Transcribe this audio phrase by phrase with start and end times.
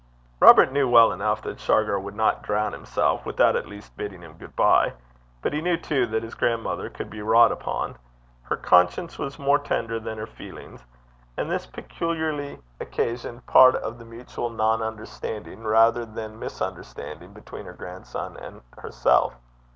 [0.39, 4.33] Robert knew well enough that Shargar would not drown himself without at least bidding him
[4.35, 4.93] good bye;
[5.43, 7.95] but he knew too that his grandmother could be wrought upon.
[8.41, 10.83] Her conscience was more tender than her feelings;
[11.37, 17.73] and this peculiarity occasioned part of the mutual non understanding rather than misunderstanding between her
[17.73, 19.35] grandson and herself.